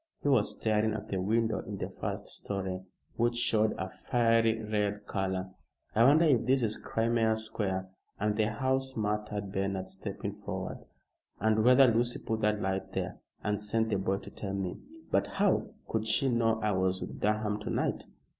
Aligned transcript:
He 0.23 0.27
was 0.29 0.55
staring 0.57 0.93
at 0.95 1.09
the 1.09 1.21
window 1.21 1.59
in 1.59 1.77
the 1.77 1.87
first 2.01 2.25
storey, 2.25 2.81
which 3.17 3.35
showed 3.35 3.75
a 3.77 3.87
fiery 3.87 4.59
red 4.63 5.05
color. 5.05 5.51
"I 5.93 6.03
wonder 6.05 6.25
if 6.25 6.43
this 6.47 6.63
is 6.63 6.79
Crimea 6.79 7.37
Square 7.37 7.87
and 8.19 8.35
the 8.35 8.45
house," 8.51 8.97
muttered 8.97 9.51
Bernard, 9.51 9.91
stepping 9.91 10.33
forward. 10.41 10.79
"And 11.39 11.63
whether 11.63 11.85
Lucy 11.85 12.17
put 12.17 12.41
that 12.41 12.59
light 12.59 12.93
there, 12.93 13.19
and 13.43 13.61
sent 13.61 13.89
the 13.89 13.97
boy 13.99 14.17
to 14.17 14.31
tell 14.31 14.55
me. 14.55 14.77
But 15.11 15.27
how 15.37 15.67
could 15.87 16.07
she 16.07 16.29
know 16.29 16.59
I 16.63 16.71
was 16.71 17.01
with 17.01 17.19
Durham 17.19 17.59
to 17.59 17.69
night?" 17.69 18.07